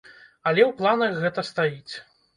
Але 0.51 0.61
ў 0.63 0.71
планах 0.79 1.13
гэта 1.27 1.41
стаіць. 1.53 1.93